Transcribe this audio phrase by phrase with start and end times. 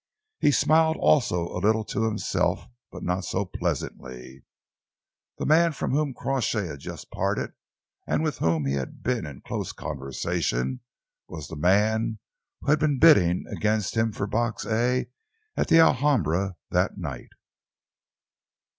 [0.39, 4.43] He smiled also a little to himself, but not so pleasantly.
[5.37, 7.51] The man from whom Crawshay had just parted,
[8.07, 10.79] and with whom he had been in close conversation,
[11.27, 12.17] was the man
[12.61, 15.05] who had been bidding against him for Box A
[15.55, 17.29] at the Alhambra that night.